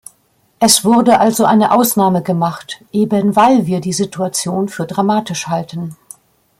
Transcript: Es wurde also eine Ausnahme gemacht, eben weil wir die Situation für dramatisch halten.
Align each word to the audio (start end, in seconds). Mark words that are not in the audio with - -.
Es 0.59 0.83
wurde 0.83 1.19
also 1.19 1.45
eine 1.45 1.71
Ausnahme 1.73 2.23
gemacht, 2.23 2.83
eben 2.91 3.35
weil 3.35 3.67
wir 3.67 3.81
die 3.81 3.93
Situation 3.93 4.67
für 4.67 4.87
dramatisch 4.87 5.47
halten. 5.47 5.95